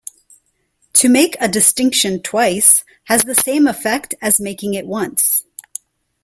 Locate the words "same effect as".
3.35-4.39